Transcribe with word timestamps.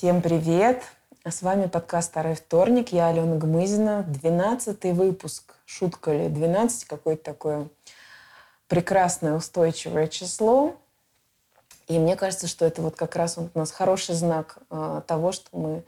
Всем 0.00 0.22
привет! 0.22 0.82
С 1.28 1.42
вами 1.42 1.66
подкаст 1.66 2.08
«Старый 2.08 2.34
вторник». 2.34 2.90
Я 2.90 3.08
Алена 3.08 3.36
Гмызина. 3.36 4.02
Двенадцатый 4.04 4.94
выпуск. 4.94 5.56
Шутка 5.66 6.12
ли? 6.14 6.30
12 6.30 6.86
какое-то 6.86 7.22
такое 7.22 7.68
прекрасное, 8.66 9.34
устойчивое 9.34 10.06
число. 10.06 10.74
И 11.86 11.98
мне 11.98 12.16
кажется, 12.16 12.46
что 12.46 12.64
это 12.64 12.80
вот 12.80 12.96
как 12.96 13.14
раз 13.14 13.36
вот 13.36 13.50
у 13.52 13.58
нас 13.58 13.72
хороший 13.72 14.14
знак 14.14 14.56
э, 14.70 15.02
того, 15.06 15.32
что 15.32 15.48
мы, 15.52 15.84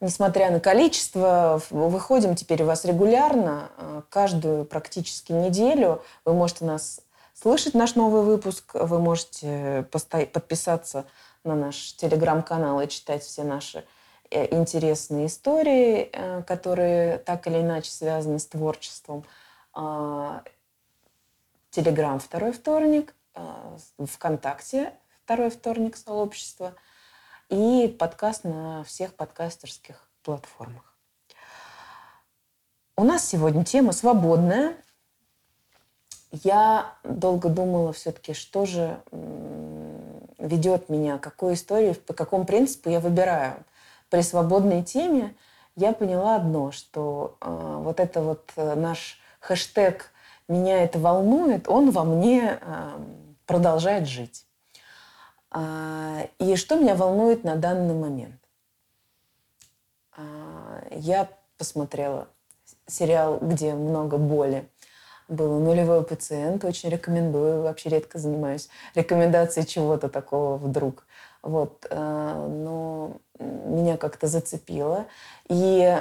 несмотря 0.00 0.52
на 0.52 0.60
количество, 0.60 1.60
выходим 1.70 2.36
теперь 2.36 2.62
у 2.62 2.66
вас 2.66 2.84
регулярно, 2.84 3.70
э, 3.76 4.02
каждую 4.08 4.66
практически 4.66 5.32
неделю. 5.32 6.00
Вы 6.24 6.34
можете 6.34 6.64
нас 6.64 7.00
слышать, 7.34 7.74
наш 7.74 7.96
новый 7.96 8.22
выпуск. 8.22 8.70
Вы 8.74 9.00
можете 9.00 9.84
подписаться 9.90 11.06
на 11.44 11.54
наш 11.54 11.94
телеграм-канал 11.94 12.80
и 12.80 12.88
читать 12.88 13.22
все 13.22 13.44
наши 13.44 13.84
э, 14.30 14.54
интересные 14.54 15.26
истории, 15.26 16.10
э, 16.12 16.42
которые 16.42 17.18
так 17.18 17.46
или 17.46 17.60
иначе 17.60 17.90
связаны 17.90 18.38
с 18.38 18.46
творчеством. 18.46 19.24
А, 19.72 20.42
телеграм 21.70 22.18
«Второй 22.18 22.52
вторник», 22.52 23.14
а, 23.34 23.76
ВКонтакте 23.98 24.92
«Второй 25.24 25.50
вторник» 25.50 25.96
сообщества 25.96 26.74
и 27.48 27.94
подкаст 27.98 28.44
на 28.44 28.82
всех 28.84 29.14
подкастерских 29.14 30.10
платформах. 30.22 30.96
У 32.96 33.04
нас 33.04 33.24
сегодня 33.24 33.64
тема 33.64 33.92
свободная. 33.92 34.74
Я 36.32 36.94
долго 37.04 37.48
думала 37.48 37.92
все-таки, 37.92 38.34
что 38.34 38.66
же 38.66 39.00
ведет 40.38 40.88
меня, 40.88 41.18
какую 41.18 41.54
историю, 41.54 41.94
по 41.94 42.14
какому 42.14 42.44
принципу 42.44 42.88
я 42.88 43.00
выбираю. 43.00 43.64
При 44.10 44.22
свободной 44.22 44.82
теме 44.82 45.34
я 45.76 45.92
поняла 45.92 46.36
одно, 46.36 46.72
что 46.72 47.36
э, 47.40 47.80
вот 47.82 48.00
это 48.00 48.22
вот 48.22 48.50
э, 48.56 48.74
наш 48.74 49.20
хэштег 49.40 50.10
«меня 50.48 50.82
это 50.82 50.98
волнует», 50.98 51.68
он 51.68 51.90
во 51.90 52.04
мне 52.04 52.58
э, 52.60 52.90
продолжает 53.46 54.08
жить. 54.08 54.46
Э, 55.52 56.26
и 56.38 56.56
что 56.56 56.76
меня 56.76 56.94
волнует 56.94 57.44
на 57.44 57.56
данный 57.56 57.94
момент? 57.94 58.40
Э, 60.16 60.88
я 60.90 61.28
посмотрела 61.58 62.28
сериал, 62.86 63.38
где 63.40 63.74
много 63.74 64.16
боли 64.16 64.68
был 65.28 65.60
нулевой 65.60 66.02
пациент, 66.04 66.64
очень 66.64 66.88
рекомендую, 66.88 67.62
вообще 67.62 67.90
редко 67.90 68.18
занимаюсь 68.18 68.68
рекомендацией 68.94 69.66
чего-то 69.66 70.08
такого 70.08 70.56
вдруг. 70.56 71.06
Вот, 71.42 71.86
э, 71.88 72.48
но 72.48 73.12
меня 73.38 73.96
как-то 73.96 74.26
зацепило. 74.26 75.06
И 75.48 75.96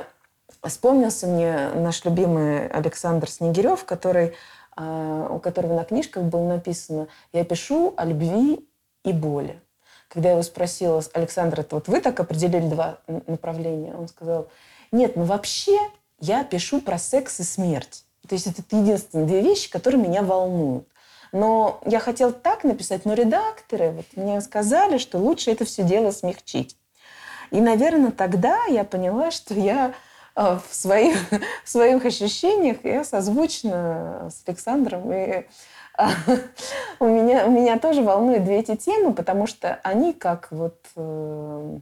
вспомнился 0.64 1.28
мне 1.28 1.70
наш 1.75 2.03
любимый 2.05 2.67
Александр 2.70 3.30
Снегирев, 3.30 3.86
который, 3.86 4.33
э, 4.78 5.28
у 5.30 5.39
которого 5.39 5.75
на 5.75 5.83
книжках 5.83 6.23
было 6.23 6.48
написано 6.48 7.08
«Я 7.33 7.44
пишу 7.44 7.94
о 7.98 8.05
любви 8.05 8.67
и 9.03 9.14
боли». 9.14 9.61
Когда 10.09 10.30
я 10.30 10.33
его 10.33 10.44
спросила, 10.44 11.03
Александр, 11.14 11.59
это 11.59 11.75
вот 11.75 11.88
вы 11.89 12.00
так 12.00 12.20
определили 12.20 12.70
два 12.70 13.00
направления? 13.28 13.94
Он 13.94 14.08
сказал, 14.08 14.48
нет, 14.92 15.17
ну 15.17 15.23
вообще 15.23 15.78
я 16.20 16.44
пишу 16.45 16.81
про 16.81 16.98
секс 16.98 17.42
и 17.42 17.44
смерть. 17.44 18.06
То 18.28 18.36
есть 18.36 18.47
это 18.47 18.61
единственные 18.75 19.28
две 19.28 19.42
вещи, 19.42 19.70
которые 19.70 20.02
меня 20.02 20.22
волнуют. 20.22 20.88
Но 21.31 21.81
я 21.86 22.00
хотела 22.00 22.31
так 22.31 22.64
написать, 22.64 23.06
но 23.06 23.14
редакторы 23.14 23.92
вот 23.92 24.06
мне 24.16 24.39
сказали, 24.42 24.97
что 24.97 25.17
лучше 25.17 25.52
это 25.52 25.66
все 25.66 25.83
дело 25.83 26.11
смягчить. 26.11 26.78
И, 27.52 27.61
наверное, 27.61 28.11
тогда 28.11 28.66
я 28.66 28.83
поняла, 28.83 29.31
что 29.31 29.53
я 29.53 29.94
э, 30.36 30.59
в 30.67 30.75
своих, 30.75 31.17
в 31.64 31.70
своих 31.70 32.05
ощущениях 32.05 32.77
я 32.83 33.04
созвучна 33.04 34.30
с 34.30 34.44
Александром. 34.48 35.11
И 35.11 35.45
а, 35.98 36.09
у, 36.99 37.05
меня, 37.05 37.45
у 37.45 37.52
меня 37.52 37.80
тоже 37.80 38.02
волнуют 38.02 38.44
две 38.44 38.59
эти 38.59 38.76
темы, 38.76 39.14
потому 39.14 39.48
что 39.48 39.80
они 39.83 40.14
как 40.14 40.48
вот 40.52 40.77
э, 40.95 41.80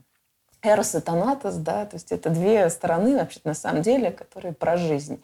Эрос 0.62 0.95
и 0.95 1.00
Танатос, 1.00 1.56
да, 1.56 1.85
то 1.85 1.95
есть 1.95 2.12
это 2.12 2.29
две 2.29 2.69
стороны, 2.69 3.17
вообще 3.17 3.39
на 3.44 3.53
самом 3.53 3.81
деле, 3.81 4.12
которые 4.12 4.53
про 4.53 4.77
жизнь. 4.77 5.23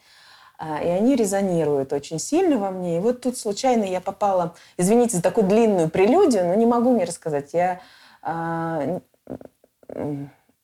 А, 0.63 0.79
и 0.79 0.87
они 0.87 1.15
резонируют 1.15 1.91
очень 1.91 2.19
сильно 2.19 2.59
во 2.59 2.69
мне. 2.69 2.97
И 2.97 2.99
вот 2.99 3.21
тут 3.21 3.35
случайно 3.35 3.83
я 3.83 3.99
попала, 3.99 4.53
извините 4.77 5.17
за 5.17 5.23
такую 5.23 5.47
длинную 5.47 5.89
прелюдию, 5.89 6.45
но 6.45 6.53
не 6.53 6.67
могу 6.67 6.95
не 6.95 7.03
рассказать. 7.03 7.53
Я 7.53 7.81
а, 8.21 9.01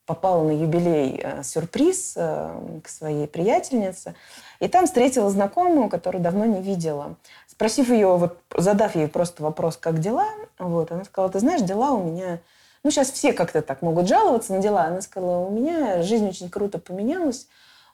попала 0.05 0.43
на 0.43 0.51
юбилей 0.51 1.19
а, 1.23 1.41
сюрприз 1.41 2.13
к 2.13 2.87
своей 2.87 3.27
приятельнице, 3.27 4.13
и 4.59 4.67
там 4.67 4.85
встретила 4.85 5.31
знакомую, 5.31 5.89
которую 5.89 6.21
давно 6.21 6.45
не 6.45 6.61
видела. 6.61 7.15
Спросив 7.47 7.89
ее, 7.89 8.17
вот, 8.17 8.37
задав 8.55 8.95
ей 8.95 9.07
просто 9.07 9.41
вопрос, 9.41 9.77
как 9.77 9.99
дела, 9.99 10.27
вот, 10.59 10.91
она 10.91 11.05
сказала, 11.05 11.31
ты 11.31 11.39
знаешь, 11.39 11.61
дела 11.61 11.93
у 11.93 12.03
меня... 12.03 12.39
Ну, 12.83 12.91
сейчас 12.91 13.09
все 13.09 13.33
как-то 13.33 13.63
так 13.63 13.81
могут 13.81 14.07
жаловаться 14.07 14.53
на 14.53 14.59
дела. 14.59 14.83
Она 14.83 15.01
сказала, 15.01 15.39
у 15.39 15.49
меня 15.49 16.03
жизнь 16.03 16.29
очень 16.29 16.51
круто 16.51 16.77
поменялась, 16.77 17.47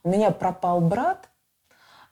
у 0.03 0.09
меня 0.09 0.30
пропал 0.31 0.81
брат, 0.81 1.30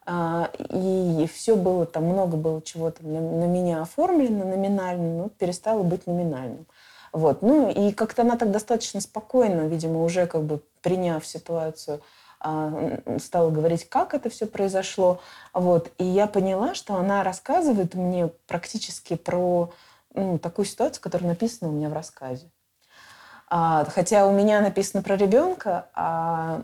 и 0.07 1.29
все 1.31 1.55
было, 1.55 1.85
там 1.85 2.05
много 2.05 2.35
было 2.35 2.61
чего-то 2.61 3.05
на, 3.05 3.21
на 3.21 3.45
меня 3.45 3.81
оформлено 3.81 4.45
номинально, 4.45 5.23
но 5.23 5.29
перестало 5.29 5.83
быть 5.83 6.07
номинальным. 6.07 6.65
Вот. 7.13 7.41
Ну 7.41 7.69
и 7.69 7.91
как-то 7.91 8.23
она 8.23 8.37
так 8.37 8.51
достаточно 8.51 9.01
спокойно, 9.01 9.67
видимо, 9.67 10.03
уже 10.03 10.27
как 10.27 10.43
бы 10.43 10.61
приняв 10.81 11.25
ситуацию, 11.25 12.01
а, 12.39 12.99
стала 13.19 13.51
говорить, 13.51 13.87
как 13.87 14.13
это 14.13 14.29
все 14.29 14.47
произошло. 14.47 15.19
Вот. 15.53 15.91
И 15.97 16.03
я 16.03 16.27
поняла, 16.27 16.73
что 16.73 16.95
она 16.95 17.23
рассказывает 17.23 17.93
мне 17.93 18.27
практически 18.47 19.15
про 19.15 19.71
ну, 20.13 20.39
такую 20.39 20.65
ситуацию, 20.65 21.03
которая 21.03 21.29
написана 21.29 21.69
у 21.69 21.73
меня 21.75 21.89
в 21.89 21.93
рассказе. 21.93 22.49
А, 23.49 23.85
хотя 23.85 24.25
у 24.25 24.31
меня 24.31 24.61
написано 24.61 25.03
про 25.03 25.15
ребенка, 25.17 25.89
а 25.93 26.63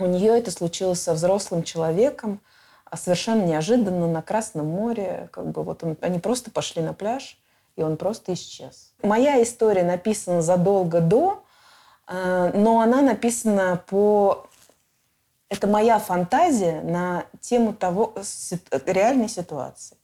у 0.00 0.06
нее 0.06 0.38
это 0.38 0.50
случилось 0.50 1.00
со 1.00 1.14
взрослым 1.14 1.62
человеком, 1.62 2.40
а 2.84 2.96
совершенно 2.96 3.44
неожиданно 3.44 4.08
на 4.08 4.22
Красном 4.22 4.66
море. 4.66 5.28
Как 5.32 5.46
бы 5.46 5.62
вот 5.62 5.84
он, 5.84 5.96
они 6.00 6.18
просто 6.18 6.50
пошли 6.50 6.82
на 6.82 6.92
пляж, 6.92 7.38
и 7.76 7.82
он 7.82 7.96
просто 7.96 8.34
исчез. 8.34 8.92
Моя 9.02 9.42
история 9.42 9.84
написана 9.84 10.42
задолго 10.42 11.00
до, 11.00 11.44
э, 12.08 12.52
но 12.54 12.80
она 12.80 13.00
написана 13.00 13.82
по... 13.86 14.46
Это 15.48 15.66
моя 15.66 15.98
фантазия 15.98 16.80
на 16.82 17.24
тему 17.40 17.72
того, 17.72 18.14
реальной 18.86 19.28
ситуации. 19.28 19.96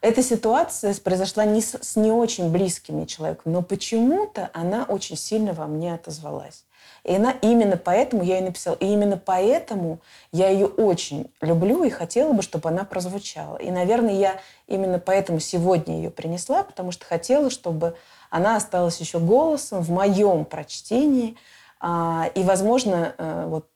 Эта 0.00 0.22
ситуация 0.22 0.94
произошла 1.02 1.46
не 1.46 1.62
с, 1.62 1.78
с 1.80 1.96
не 1.96 2.12
очень 2.12 2.50
близким 2.50 3.06
человеком, 3.06 3.52
но 3.52 3.62
почему-то 3.62 4.50
она 4.52 4.84
очень 4.84 5.16
сильно 5.16 5.54
во 5.54 5.66
мне 5.66 5.94
отозвалась. 5.94 6.64
И 7.04 7.14
она 7.14 7.32
именно 7.42 7.76
поэтому 7.76 8.22
я 8.22 8.38
и 8.38 8.42
написала. 8.42 8.76
И 8.76 8.86
именно 8.86 9.18
поэтому 9.18 10.00
я 10.32 10.48
ее 10.48 10.66
очень 10.66 11.30
люблю 11.42 11.84
и 11.84 11.90
хотела 11.90 12.32
бы, 12.32 12.42
чтобы 12.42 12.70
она 12.70 12.84
прозвучала. 12.84 13.58
И, 13.58 13.70
наверное, 13.70 14.14
я 14.14 14.40
именно 14.66 14.98
поэтому 14.98 15.38
сегодня 15.38 15.96
ее 15.96 16.10
принесла, 16.10 16.62
потому 16.62 16.92
что 16.92 17.04
хотела, 17.04 17.50
чтобы 17.50 17.94
она 18.30 18.56
осталась 18.56 18.98
еще 19.00 19.18
голосом 19.18 19.82
в 19.82 19.90
моем 19.90 20.46
прочтении. 20.46 21.36
А, 21.78 22.30
и, 22.34 22.42
возможно, 22.42 23.14
э, 23.18 23.46
вот 23.48 23.68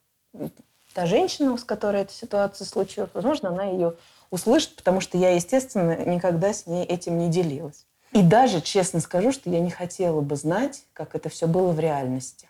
та 0.95 1.05
женщина, 1.05 1.55
с 1.55 1.63
которой 1.63 2.01
эта 2.01 2.13
ситуация 2.13 2.65
случилась, 2.65 3.11
возможно, 3.13 3.49
она 3.49 3.65
ее 3.65 3.93
услышит, 4.31 4.75
потому 4.75 5.01
что 5.01 5.17
я, 5.17 5.35
естественно, 5.35 5.95
никогда 6.05 6.51
с 6.51 6.65
ней 6.65 6.83
этим 6.83 7.19
не 7.19 7.29
делилась. 7.29 7.85
И 8.11 8.23
даже, 8.23 8.61
честно 8.61 8.99
скажу, 9.01 9.31
что 9.31 9.51
я 9.51 9.59
не 9.59 9.69
хотела 9.69 10.21
бы 10.21 10.35
знать, 10.35 10.83
как 10.93 11.13
это 11.15 11.29
все 11.29 11.45
было 11.45 11.71
в 11.71 11.79
реальности. 11.79 12.48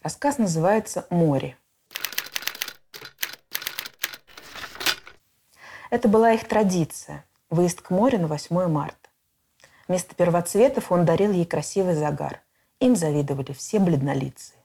Рассказ 0.00 0.38
называется 0.38 1.06
«Море». 1.10 1.56
Это 5.90 6.06
была 6.06 6.32
их 6.32 6.46
традиция– 6.46 7.24
выезд 7.50 7.80
к 7.80 7.90
морю 7.90 8.20
на 8.20 8.28
8 8.28 8.68
марта. 8.68 9.08
Вместо 9.88 10.14
первоцветов 10.14 10.92
он 10.92 11.04
дарил 11.04 11.32
ей 11.32 11.44
красивый 11.44 11.96
загар. 11.96 12.42
Им 12.78 12.94
завидовали 12.94 13.52
все 13.52 13.80
бледнолицые. 13.80 14.60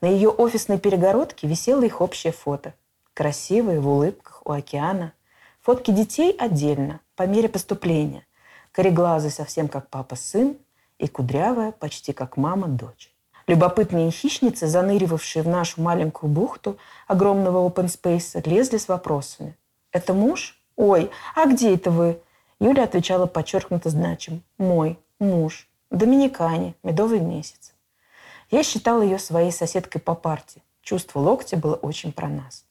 На 0.00 0.06
ее 0.06 0.30
офисной 0.30 0.80
перегородке 0.80 1.46
висело 1.46 1.82
их 1.82 2.00
общее 2.00 2.32
фото. 2.32 2.72
Красивые, 3.12 3.80
в 3.80 3.88
улыбках, 3.88 4.40
у 4.46 4.52
океана. 4.52 5.12
Фотки 5.60 5.90
детей 5.90 6.32
отдельно, 6.32 7.00
по 7.14 7.24
мере 7.24 7.50
поступления. 7.50 8.24
Кореглазый 8.72 9.32
совсем 9.32 9.68
как 9.68 9.90
папа-сын 9.90 10.56
и 10.98 11.08
кудрявая, 11.08 11.72
почти 11.72 12.14
как 12.14 12.38
мама-дочь. 12.38 13.09
Любопытные 13.50 14.12
хищницы, 14.12 14.68
заныривавшие 14.68 15.42
в 15.42 15.48
нашу 15.48 15.82
маленькую 15.82 16.30
бухту 16.30 16.78
огромного 17.08 17.68
open 17.68 17.86
space, 17.86 18.40
лезли 18.48 18.76
с 18.76 18.86
вопросами. 18.86 19.56
«Это 19.90 20.14
муж? 20.14 20.56
Ой, 20.76 21.10
а 21.34 21.46
где 21.46 21.74
это 21.74 21.90
вы?» 21.90 22.20
Юля 22.60 22.84
отвечала 22.84 23.26
подчеркнуто 23.26 23.90
значим. 23.90 24.44
«Мой 24.56 25.00
муж. 25.18 25.68
Доминикане. 25.90 26.76
Медовый 26.84 27.18
месяц». 27.18 27.72
Я 28.52 28.62
считала 28.62 29.02
ее 29.02 29.18
своей 29.18 29.50
соседкой 29.50 30.00
по 30.00 30.14
парте. 30.14 30.62
Чувство 30.80 31.18
локтя 31.18 31.56
было 31.56 31.74
очень 31.74 32.12
про 32.12 32.28
нас. 32.28 32.64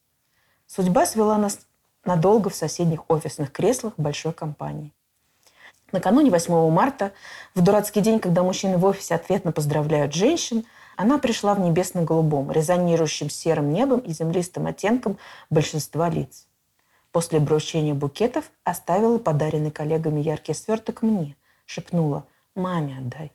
Судьба 0.66 1.04
свела 1.04 1.36
нас 1.36 1.58
надолго 2.06 2.48
в 2.48 2.54
соседних 2.54 3.00
офисных 3.10 3.52
креслах 3.52 3.92
большой 3.98 4.32
компании. 4.32 4.94
Накануне 5.92 6.30
8 6.30 6.70
марта, 6.70 7.12
в 7.54 7.62
дурацкий 7.62 8.00
день, 8.00 8.20
когда 8.20 8.42
мужчины 8.42 8.78
в 8.78 8.84
офисе 8.84 9.14
ответно 9.14 9.52
поздравляют 9.52 10.14
женщин, 10.14 10.64
она 10.96 11.18
пришла 11.18 11.54
в 11.54 11.60
небесно-голубом, 11.60 12.50
резонирующим 12.50 13.30
серым 13.30 13.72
небом 13.72 14.00
и 14.00 14.12
землистым 14.12 14.66
оттенком 14.66 15.18
большинства 15.48 16.08
лиц. 16.08 16.46
После 17.10 17.40
вручения 17.40 17.94
букетов 17.94 18.50
оставила 18.62 19.18
подаренный 19.18 19.70
коллегами 19.72 20.20
яркий 20.20 20.54
сверток 20.54 21.02
мне, 21.02 21.36
шепнула 21.66 22.24
«Маме 22.54 22.98
отдай». 22.98 23.32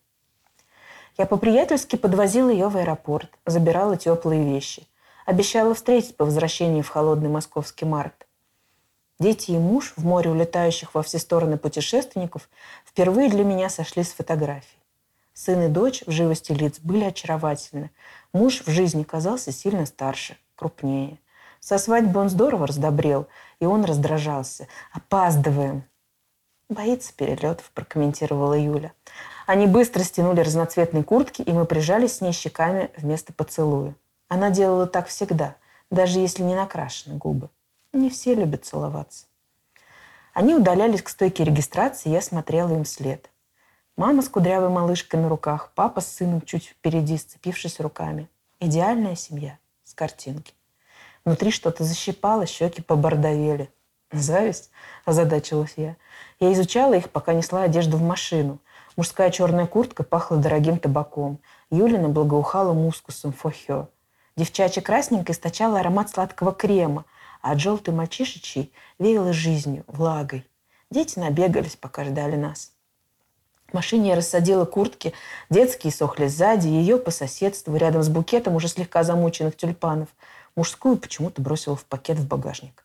Я 1.17 1.25
по-приятельски 1.25 1.95
подвозила 1.95 2.49
ее 2.49 2.69
в 2.69 2.77
аэропорт, 2.77 3.29
забирала 3.45 3.97
теплые 3.97 4.43
вещи. 4.43 4.87
Обещала 5.25 5.73
встретить 5.73 6.17
по 6.17 6.25
возвращении 6.25 6.81
в 6.81 6.89
холодный 6.89 7.29
московский 7.29 7.85
март. 7.85 8.24
Дети 9.19 9.51
и 9.51 9.57
муж 9.57 9.93
в 9.95 10.05
море 10.05 10.29
улетающих 10.29 10.93
во 10.93 11.01
все 11.01 11.19
стороны 11.19 11.57
путешественников 11.57 12.49
впервые 12.85 13.29
для 13.29 13.45
меня 13.45 13.69
сошли 13.69 14.03
с 14.03 14.11
фотографий. 14.11 14.77
Сын 15.33 15.61
и 15.63 15.67
дочь 15.67 16.03
в 16.05 16.11
живости 16.11 16.51
лиц 16.51 16.79
были 16.79 17.05
очаровательны. 17.05 17.91
Муж 18.33 18.61
в 18.65 18.69
жизни 18.69 19.03
казался 19.03 19.51
сильно 19.51 19.85
старше, 19.85 20.37
крупнее. 20.55 21.19
Со 21.59 21.77
свадьбы 21.77 22.19
он 22.19 22.29
здорово 22.29 22.67
раздобрел, 22.67 23.27
и 23.59 23.65
он 23.65 23.85
раздражался. 23.85 24.67
«Опаздываем!» 24.93 25.83
«Боится 26.69 27.13
перелетов»,– 27.13 27.71
прокомментировала 27.73 28.53
Юля. 28.53 28.91
Они 29.45 29.67
быстро 29.67 30.03
стянули 30.03 30.41
разноцветные 30.41 31.03
куртки, 31.03 31.41
и 31.41 31.51
мы 31.51 31.65
прижались 31.65 32.17
с 32.17 32.21
ней 32.21 32.33
щеками 32.33 32.91
вместо 32.97 33.33
поцелуя. 33.33 33.95
Она 34.27 34.49
делала 34.49 34.87
так 34.87 35.07
всегда, 35.07 35.55
даже 35.89 36.19
если 36.19 36.43
не 36.43 36.55
накрашены 36.55 37.17
губы. 37.17 37.49
Не 37.95 38.09
все 38.09 38.35
любят 38.35 38.65
целоваться. 38.65 39.25
Они 40.33 40.53
удалялись 40.53 41.01
к 41.01 41.07
стойке 41.07 41.45
регистрации, 41.45 42.09
я 42.09 42.21
смотрела 42.21 42.73
им 42.73 42.83
вслед. 42.83 43.29
Мама 43.95 44.21
с 44.21 44.27
кудрявой 44.27 44.67
малышкой 44.67 45.21
на 45.21 45.29
руках, 45.29 45.71
папа 45.75 46.01
с 46.01 46.07
сыном 46.07 46.41
чуть 46.41 46.65
впереди, 46.65 47.17
сцепившись 47.17 47.79
руками. 47.79 48.27
Идеальная 48.59 49.15
семья 49.15 49.59
с 49.85 49.93
картинки. 49.93 50.53
Внутри 51.23 51.51
что-то 51.51 51.85
защипало, 51.85 52.45
щеки 52.45 52.81
побордовели. 52.81 53.71
Зависть? 54.11 54.71
Озадачилась 55.05 55.75
я. 55.77 55.95
Я 56.41 56.51
изучала 56.51 56.95
их, 56.95 57.09
пока 57.11 57.31
несла 57.31 57.61
одежду 57.61 57.95
в 57.95 58.01
машину. 58.01 58.59
Мужская 58.97 59.31
черная 59.31 59.67
куртка 59.67 60.03
пахла 60.03 60.35
дорогим 60.35 60.79
табаком. 60.79 61.39
Юлина 61.71 62.09
благоухала 62.09 62.73
мускусом 62.73 63.31
фохё. 63.31 63.87
Девчачья 64.35 64.81
красненькая 64.81 65.33
источала 65.33 65.79
аромат 65.79 66.09
сладкого 66.09 66.51
крема, 66.51 67.05
а 67.45 67.51
от 67.51 67.59
желтой 67.59 67.93
мальчишечьей 67.93 68.71
веяло 68.97 69.31
жизнью, 69.31 69.83
влагой. 69.85 70.47
Дети 70.89 71.19
набегались, 71.19 71.75
пока 71.75 72.03
ждали 72.03 72.35
нас. 72.35 72.71
В 73.67 73.75
машине 73.75 74.09
я 74.09 74.15
рассадила 74.15 74.65
куртки, 74.65 75.13
детские 75.51 75.93
сохли 75.93 76.25
сзади, 76.25 76.67
ее 76.67 76.97
по 76.97 77.11
соседству, 77.11 77.75
рядом 77.75 78.01
с 78.01 78.09
букетом 78.09 78.55
уже 78.55 78.67
слегка 78.67 79.03
замученных 79.03 79.55
тюльпанов. 79.55 80.09
Мужскую 80.55 80.97
почему-то 80.97 81.39
бросила 81.39 81.75
в 81.75 81.85
пакет 81.85 82.17
в 82.17 82.27
багажник. 82.27 82.83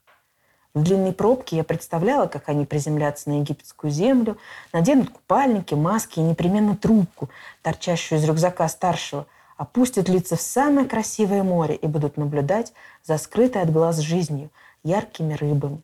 В 0.74 0.82
длинной 0.82 1.14
пробке 1.14 1.56
я 1.56 1.64
представляла, 1.64 2.26
как 2.26 2.50
они 2.50 2.66
приземлятся 2.66 3.30
на 3.30 3.40
египетскую 3.40 3.90
землю, 3.90 4.36
наденут 4.74 5.08
купальники, 5.08 5.72
маски 5.72 6.18
и 6.18 6.22
непременно 6.22 6.76
трубку, 6.76 7.30
торчащую 7.62 8.18
из 8.18 8.24
рюкзака 8.26 8.68
старшего, 8.68 9.26
опустят 9.60 10.08
лица 10.08 10.36
в 10.36 10.40
самое 10.40 10.88
красивое 10.88 11.42
море 11.42 11.74
и 11.74 11.86
будут 11.86 12.16
наблюдать 12.16 12.72
за 13.02 13.18
скрытой 13.18 13.62
от 13.62 13.70
глаз 13.70 13.98
жизнью, 13.98 14.50
яркими 14.82 15.34
рыбами, 15.34 15.82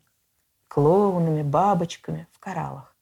клоунами, 0.67 1.43
бабочками 1.43 2.27
в 2.31 2.39
кораллах. 2.39 2.95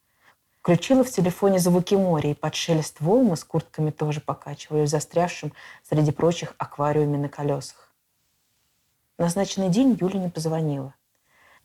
Включила 0.59 1.03
в 1.03 1.11
телефоне 1.11 1.59
звуки 1.59 1.95
моря, 1.95 2.31
и 2.31 2.33
под 2.33 2.55
шелест 2.55 2.99
волн 2.99 3.37
с 3.37 3.43
куртками 3.43 3.91
тоже 3.91 4.19
покачивали 4.19 4.85
в 4.85 4.89
застрявшем 4.89 5.53
среди 5.87 6.11
прочих 6.11 6.55
аквариуме 6.57 7.17
на 7.19 7.29
колесах. 7.29 7.93
Назначенный 9.17 9.69
день 9.69 9.97
Юля 9.99 10.19
не 10.19 10.29
позвонила– 10.29 10.93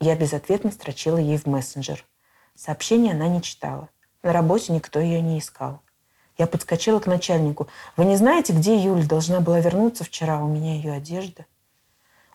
я 0.02 0.16
безответно 0.16 0.70
строчила 0.70 1.18
ей 1.18 1.36
в 1.36 1.44
мессенджер. 1.44 2.06
Сообщение 2.54 3.12
она 3.12 3.28
не 3.28 3.42
читала. 3.42 3.90
На 4.22 4.32
работе 4.32 4.72
никто 4.72 4.98
ее 4.98 5.20
не 5.20 5.38
искал. 5.38 5.82
Я 6.40 6.46
подскочила 6.46 7.00
к 7.00 7.06
начальнику. 7.06 7.68
«Вы 7.98 8.06
не 8.06 8.16
знаете, 8.16 8.54
где 8.54 8.74
Юля 8.74 9.04
должна 9.04 9.40
была 9.40 9.60
вернуться 9.60 10.04
вчера? 10.04 10.42
У 10.42 10.48
меня 10.48 10.74
ее 10.74 10.92
одежда». 10.92 11.44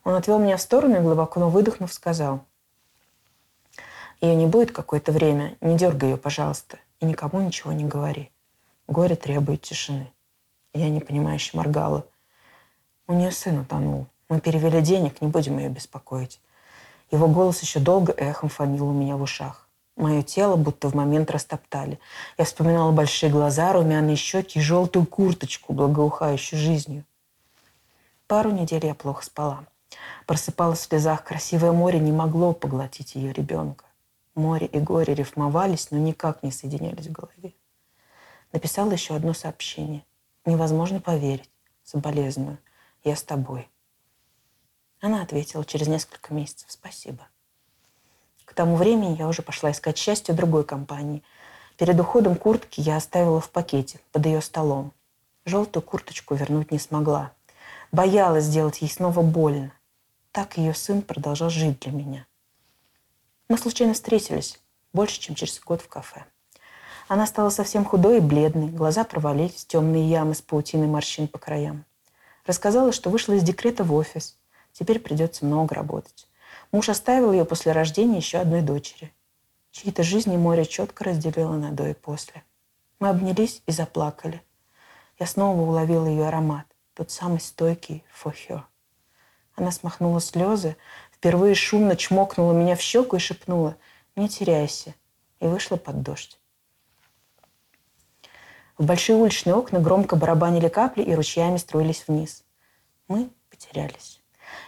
Он 0.04 0.14
отвел 0.14 0.38
меня 0.38 0.58
в 0.58 0.62
сторону 0.62 0.98
и, 0.98 1.02
глубоко 1.02 1.40
выдохнув, 1.50 1.92
сказал. 1.92 2.46
«Ее 4.22 4.36
не 4.36 4.46
будет 4.46 4.72
какое-то 4.72 5.12
время. 5.12 5.58
Не 5.60 5.76
дергай 5.76 6.12
ее, 6.12 6.18
пожалуйста. 6.18 6.78
И 7.00 7.06
никому 7.08 7.42
ничего 7.42 7.72
не 7.72 7.84
говори. 7.84 8.30
Горе 8.88 9.16
требует 9.16 9.64
тишины». 9.64 10.14
Я 10.76 10.92
непонимающе 10.92 11.58
моргала. 11.58 12.06
У 13.08 13.14
нее 13.14 13.32
сын 13.32 13.62
утонул. 13.62 14.06
Мы 14.30 14.40
перевели 14.40 14.82
денег, 14.82 15.20
не 15.20 15.30
будем 15.30 15.58
ее 15.58 15.70
беспокоить. 15.70 16.40
Его 17.10 17.28
голос 17.28 17.60
еще 17.64 17.80
долго 17.80 18.14
эхом 18.16 18.50
фонил 18.50 18.88
у 18.88 18.94
меня 18.94 19.18
в 19.18 19.24
ушах. 19.24 19.65
Мое 19.96 20.24
тело 20.24 20.58
будто 20.58 20.90
в 20.90 20.94
момент 20.94 21.32
растоптали. 21.32 22.00
Я 22.38 22.46
вспоминала 22.46 22.92
большие 22.92 23.32
глаза, 23.32 23.72
румяные 23.72 24.18
щеки 24.18 24.60
и 24.60 24.62
желтую 24.62 25.06
курточку, 25.06 25.74
благоухающую 25.74 26.60
жизнью. 26.60 27.06
Пару 28.28 28.52
недель 28.52 28.86
я 28.86 28.94
плохо 28.94 29.24
спала. 29.24 29.66
Просыпалась 30.26 30.80
в 30.80 30.84
слезах. 30.84 31.24
Красивое 31.24 31.72
море 31.72 32.00
не 32.00 32.12
могло 32.12 32.54
поглотить 32.54 33.16
ее 33.16 33.32
ребенка. 33.32 33.86
Море 34.34 34.68
и 34.68 34.80
горе 34.80 35.14
рифмовались, 35.14 35.92
но 35.92 35.98
никак 35.98 36.44
не 36.44 36.52
соединялись 36.52 37.08
в 37.08 37.12
голове. 37.12 37.54
Написала 38.52 38.92
еще 38.92 39.16
одно 39.16 39.34
сообщение. 39.34 40.04
Невозможно 40.44 41.00
поверить. 41.00 41.50
Соболезную. 41.84 42.58
Я 43.04 43.16
с 43.16 43.24
тобой. 43.24 43.70
Она 45.00 45.22
ответила 45.22 45.64
через 45.64 45.88
несколько 45.88 46.34
месяцев 46.34 46.72
«Спасибо». 46.72 47.28
К 48.46 48.54
тому 48.54 48.76
времени 48.76 49.18
я 49.18 49.28
уже 49.28 49.42
пошла 49.42 49.72
искать 49.72 49.98
счастье 49.98 50.34
другой 50.34 50.64
компании. 50.64 51.24
Перед 51.78 52.00
уходом 52.00 52.36
куртки 52.36 52.80
я 52.80 52.98
оставила 52.98 53.42
в 53.42 53.50
пакете 53.50 54.00
под 54.12 54.26
ее 54.26 54.42
столом. 54.42 54.94
Желтую 55.46 55.84
курточку 55.84 56.36
вернуть 56.36 56.72
не 56.72 56.80
смогла. 56.80 57.32
Боялась 57.92 58.46
сделать 58.46 58.82
ей 58.82 58.90
снова 58.90 59.22
больно. 59.22 59.72
Так 60.32 60.58
ее 60.58 60.74
сын 60.74 61.02
продолжал 61.02 61.50
жить 61.50 61.80
для 61.82 61.92
меня. 61.92 62.28
Мы 63.50 63.58
случайно 63.58 63.94
встретились 63.94 64.60
больше, 64.94 65.20
чем 65.20 65.36
через 65.36 65.60
год 65.60 65.82
в 65.82 65.88
кафе. 65.88 66.26
Она 67.08 67.28
стала 67.28 67.50
совсем 67.50 67.86
худой 67.86 68.18
и 68.18 68.22
бледной, 68.22 68.70
глаза 68.70 69.04
провалились 69.04 69.66
темные 69.66 70.10
ямы 70.10 70.34
с 70.34 70.42
паутиной 70.42 70.88
морщин 70.88 71.28
по 71.28 71.38
краям. 71.38 71.86
Рассказала, 72.46 72.92
что 72.92 73.10
вышла 73.10 73.34
из 73.34 73.44
декрета 73.44 73.84
в 73.84 73.94
офис, 73.94 74.38
Теперь 74.78 75.00
придется 75.00 75.46
много 75.46 75.74
работать. 75.74 76.28
Муж 76.76 76.90
оставил 76.90 77.32
ее 77.32 77.46
после 77.46 77.72
рождения 77.72 78.18
еще 78.18 78.38
одной 78.38 78.62
дочери. 78.62 79.14
Чьи-то 79.72 80.04
жизни 80.04 80.36
море 80.36 80.66
четко 80.66 81.06
разделило 81.06 81.54
на 81.54 81.72
до 81.72 81.88
и 81.88 81.94
после. 81.94 82.44
Мы 83.00 83.08
обнялись 83.08 83.64
и 83.66 83.72
заплакали. 83.72 84.42
Я 85.18 85.26
снова 85.26 85.62
уловила 85.62 86.06
ее 86.06 86.28
аромат, 86.28 86.66
тот 86.94 87.12
самый 87.12 87.40
стойкий 87.40 88.04
фохё. 88.12 88.66
Она 89.56 89.72
смахнула 89.72 90.20
слезы, 90.20 90.76
впервые 91.14 91.56
шумно 91.56 91.96
чмокнула 91.96 92.52
меня 92.52 92.76
в 92.76 92.82
щеку 92.82 93.16
и 93.16 93.20
шепнула 93.20 93.78
«Не 94.18 94.28
теряйся», 94.28 94.96
и 95.40 95.48
вышла 95.48 95.78
под 95.78 96.02
дождь. 96.02 96.42
В 98.78 98.84
большие 98.84 99.16
уличные 99.16 99.56
окна 99.56 99.80
громко 99.80 100.18
барабанили 100.18 100.68
капли 100.68 101.04
и 101.04 101.16
ручьями 101.16 101.56
струились 101.56 102.04
вниз. 102.06 102.44
Мы 103.08 103.30
потерялись. 103.50 104.22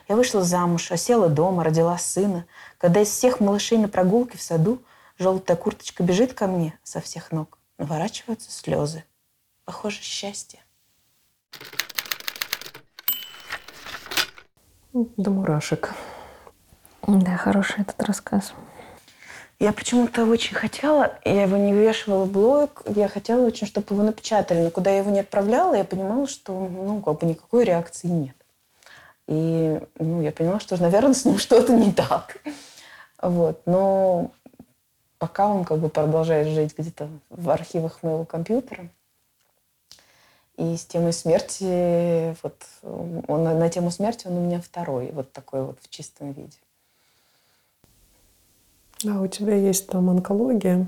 Я 0.08 0.16
вышла 0.16 0.44
замуж, 0.44 0.92
осела 0.92 1.28
дома, 1.28 1.64
родила 1.64 1.98
сына. 1.98 2.46
Когда 2.78 3.02
из 3.02 3.10
всех 3.10 3.40
малышей 3.40 3.78
на 3.78 3.90
прогулке 3.90 4.38
в 4.38 4.42
саду 4.42 4.82
желтая 5.20 5.58
курточка 5.58 6.04
бежит 6.04 6.34
ко 6.34 6.48
мне 6.48 6.78
со 6.84 7.02
всех 7.02 7.32
ног, 7.32 7.58
наворачиваются 7.78 8.52
слезы. 8.52 9.04
Похоже, 9.66 10.00
счастье. 10.02 10.60
До 14.94 15.30
мурашек. 15.30 15.94
Да, 17.06 17.36
хороший 17.38 17.82
этот 17.82 18.02
рассказ. 18.02 18.54
Я 19.60 19.74
почему-то 19.74 20.26
очень 20.26 20.56
хотела, 20.56 21.20
я 21.26 21.44
его 21.44 21.58
не 21.58 21.74
вешивала 21.74 22.26
в 22.26 22.32
блог, 22.32 22.84
я 22.86 23.08
хотела 23.08 23.46
очень, 23.46 23.66
чтобы 23.66 23.96
его 23.96 24.04
напечатали, 24.04 24.62
но 24.62 24.70
куда 24.70 24.92
я 24.92 25.00
его 25.00 25.10
не 25.10 25.22
отправляла, 25.22 25.74
я 25.74 25.84
понимала, 25.84 26.28
что 26.28 26.54
ну, 26.54 27.02
как 27.02 27.20
бы 27.20 27.26
никакой 27.26 27.64
реакции 27.64 28.08
нет. 28.08 28.37
И 29.28 29.80
ну, 30.00 30.22
я 30.22 30.32
поняла, 30.32 30.60
что, 30.60 30.82
наверное, 30.82 31.14
с 31.14 31.26
ним 31.26 31.38
что-то 31.38 31.74
не 31.74 31.92
так. 31.92 32.38
Вот. 33.22 33.62
Но 33.66 34.32
пока 35.20 35.48
он 35.48 35.66
как 35.66 35.80
бы 35.80 35.90
продолжает 35.90 36.48
жить 36.48 36.78
где-то 36.78 37.10
в 37.30 37.50
архивах 37.50 38.04
моего 38.04 38.26
компьютера. 38.26 38.90
И 40.58 40.76
с 40.76 40.86
темой 40.86 41.14
смерти, 41.14 42.36
вот 42.42 42.56
он, 42.82 43.44
на 43.44 43.70
тему 43.70 43.92
смерти 43.92 44.26
он 44.26 44.38
у 44.38 44.42
меня 44.42 44.60
второй, 44.60 45.12
вот 45.12 45.32
такой 45.32 45.64
вот 45.64 45.78
в 45.82 45.90
чистом 45.90 46.32
виде. 46.32 46.58
Да, 49.04 49.22
у 49.22 49.28
тебя 49.28 49.56
есть 49.56 49.88
там 49.88 50.10
онкология. 50.10 50.88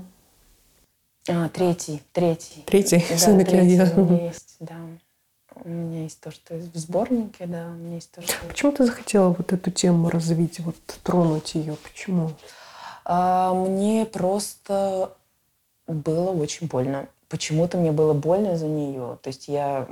А, 1.28 1.48
третий, 1.50 2.02
третий. 2.12 2.62
Третий, 2.66 3.04
да, 3.08 3.16
все-таки 3.16 3.56
я. 3.56 3.84
есть, 3.84 4.56
да. 4.58 4.74
У 5.64 5.68
меня 5.68 6.04
есть 6.04 6.20
то, 6.20 6.30
что 6.30 6.54
в 6.54 6.76
сборнике, 6.76 7.46
да, 7.46 7.66
у 7.68 7.74
меня 7.74 7.96
есть 7.96 8.10
то, 8.12 8.22
что... 8.22 8.34
Почему 8.46 8.72
ты 8.72 8.86
захотела 8.86 9.28
вот 9.28 9.52
эту 9.52 9.70
тему 9.70 10.08
развить, 10.08 10.60
вот 10.60 10.76
тронуть 11.02 11.54
ее? 11.54 11.76
Почему? 11.82 12.32
А, 13.04 13.52
мне 13.52 14.06
просто 14.06 15.12
было 15.86 16.30
очень 16.30 16.66
больно. 16.66 17.08
Почему-то 17.28 17.76
мне 17.76 17.92
было 17.92 18.12
больно 18.12 18.56
за 18.56 18.66
нее. 18.66 19.18
То 19.22 19.28
есть 19.28 19.48
я, 19.48 19.88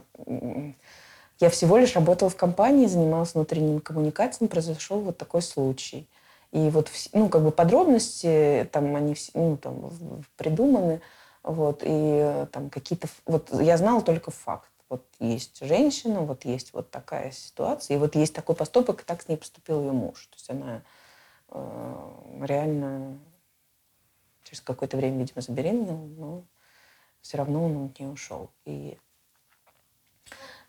я 1.38 1.50
всего 1.50 1.76
лишь 1.76 1.94
работала 1.94 2.30
в 2.30 2.36
компании, 2.36 2.86
занималась 2.86 3.34
внутренними 3.34 3.78
коммуникациями, 3.78 4.48
произошел 4.48 5.00
вот 5.00 5.18
такой 5.18 5.42
случай. 5.42 6.08
И 6.50 6.70
вот, 6.70 6.90
ну, 7.12 7.28
как 7.28 7.42
бы 7.42 7.50
подробности 7.50 8.68
там 8.72 8.96
они 8.96 9.14
все, 9.14 9.32
ну, 9.34 9.56
там 9.58 9.90
придуманы, 10.36 11.02
вот, 11.42 11.82
и 11.84 12.46
там 12.52 12.70
какие-то, 12.70 13.08
вот 13.26 13.48
я 13.60 13.76
знала 13.76 14.00
только 14.00 14.30
факт. 14.30 14.70
Вот 14.88 15.04
есть 15.20 15.58
женщина, 15.60 16.20
вот 16.20 16.44
есть 16.44 16.72
вот 16.72 16.90
такая 16.90 17.30
ситуация, 17.30 17.96
и 17.96 17.98
вот 17.98 18.14
есть 18.14 18.34
такой 18.34 18.56
поступок, 18.56 19.02
и 19.02 19.04
так 19.04 19.22
с 19.22 19.28
ней 19.28 19.36
поступил 19.36 19.82
ее 19.82 19.92
муж. 19.92 20.26
То 20.26 20.36
есть 20.36 20.50
она 20.50 20.82
э, 21.50 22.44
реально 22.46 23.18
через 24.44 24.62
какое-то 24.62 24.96
время, 24.96 25.18
видимо, 25.18 25.42
забеременела, 25.42 26.06
но 26.06 26.44
все 27.20 27.36
равно 27.36 27.64
он 27.66 27.86
от 27.86 28.00
нее 28.00 28.10
ушел. 28.10 28.50
И 28.64 28.96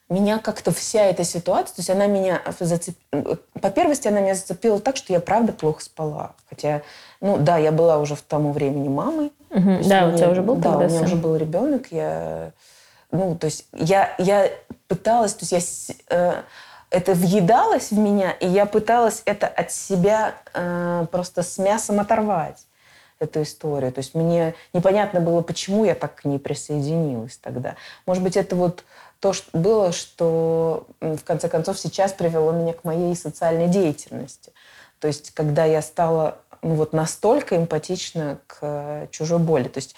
меня 0.10 0.40
как-то 0.40 0.72
вся 0.72 1.06
эта 1.06 1.24
ситуация, 1.24 1.76
то 1.76 1.80
есть 1.80 1.90
она 1.90 2.08
меня 2.08 2.42
зацепила, 2.60 3.38
по 3.62 3.70
первости 3.70 4.08
она 4.08 4.22
меня 4.22 4.36
зацепила 4.36 4.80
так, 4.80 4.98
что 4.98 5.14
я 5.14 5.20
правда 5.20 5.54
плохо 5.54 5.84
спала. 5.84 6.36
Хотя, 6.50 6.82
ну 7.22 7.38
да, 7.38 7.58
я 7.58 7.72
была 7.72 8.00
уже 8.00 8.16
в 8.16 8.22
тому 8.22 8.52
времени 8.52 8.90
мамой. 8.90 9.32
Угу. 9.52 9.88
Да, 9.88 10.08
мне, 10.08 10.16
у 10.16 10.18
тебя 10.18 10.32
уже 10.32 10.42
был 10.42 10.56
Да, 10.56 10.72
тогда 10.72 10.86
у 10.86 10.90
меня 10.90 11.00
сын? 11.00 11.06
уже 11.06 11.16
был 11.16 11.36
ребенок, 11.36 11.92
я, 11.92 12.52
ну, 13.12 13.36
то 13.36 13.46
есть 13.46 13.68
я, 13.74 14.14
я 14.18 14.52
пыталась, 14.88 15.34
то 15.34 15.46
есть 15.56 15.90
я, 16.10 16.16
э, 16.16 16.44
это 16.92 17.14
въедалось 17.14 17.92
в 17.92 17.98
меня, 17.98 18.32
и 18.32 18.48
я 18.48 18.66
пыталась 18.66 19.22
это 19.26 19.48
от 19.48 19.72
себя 19.72 20.36
э, 20.54 21.06
просто 21.12 21.44
с 21.44 21.58
мясом 21.58 22.00
оторвать 22.00 22.66
эту 23.20 23.42
историю. 23.42 23.92
То 23.92 24.00
есть 24.00 24.16
мне 24.16 24.56
непонятно 24.74 25.22
было, 25.22 25.42
почему 25.42 25.86
я 25.86 25.96
так 25.96 26.16
к 26.16 26.26
ней 26.26 26.40
присоединилась 26.40 27.38
тогда. 27.38 27.76
Может 28.06 28.24
быть, 28.24 28.38
это 28.38 28.56
вот 28.56 28.86
то 29.20 29.34
что 29.34 29.58
было, 29.58 29.92
что 29.92 30.88
в 31.02 31.20
конце 31.24 31.50
концов 31.50 31.78
сейчас 31.78 32.14
привело 32.14 32.52
меня 32.52 32.74
к 32.74 32.84
моей 32.84 33.16
социальной 33.16 33.68
деятельности. 33.68 34.54
То 35.00 35.08
есть 35.08 35.32
когда 35.32 35.66
я 35.66 35.82
стала 35.82 36.40
ну, 36.62 36.76
вот 36.76 36.94
настолько 36.94 37.56
эмпатична 37.56 38.40
к 38.48 39.08
чужой 39.12 39.40
боли. 39.40 39.68
То 39.68 39.78
есть 39.78 39.96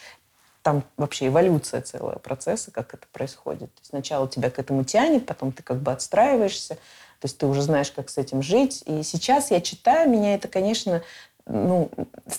там 0.61 0.83
вообще 0.97 1.27
эволюция 1.27 1.81
целая 1.81 2.17
процесса, 2.17 2.71
как 2.71 2.93
это 2.93 3.07
происходит. 3.11 3.71
Сначала 3.81 4.27
тебя 4.27 4.49
к 4.49 4.59
этому 4.59 4.83
тянет, 4.83 5.25
потом 5.25 5.51
ты 5.51 5.63
как 5.63 5.77
бы 5.77 5.91
отстраиваешься, 5.91 6.75
то 6.75 7.25
есть 7.25 7.37
ты 7.37 7.45
уже 7.45 7.61
знаешь, 7.61 7.91
как 7.91 8.09
с 8.09 8.17
этим 8.17 8.41
жить. 8.41 8.83
И 8.85 9.03
сейчас 9.03 9.51
я 9.51 9.61
читаю, 9.61 10.09
меня 10.09 10.33
это, 10.33 10.47
конечно, 10.47 11.01
ну, 11.45 11.89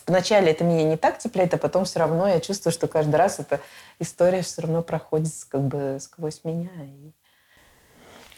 вначале 0.07 0.51
это 0.51 0.65
меня 0.65 0.85
не 0.85 0.97
так 0.97 1.19
цепляет, 1.19 1.55
а 1.55 1.59
потом 1.59 1.85
все 1.85 1.99
равно 1.99 2.29
я 2.29 2.41
чувствую, 2.41 2.73
что 2.73 2.87
каждый 2.89 3.17
раз 3.17 3.39
эта 3.39 3.61
история 3.99 4.43
все 4.43 4.63
равно 4.63 4.83
проходит 4.83 5.33
как 5.49 5.63
бы 5.63 5.99
сквозь 6.01 6.41
меня. 6.45 6.71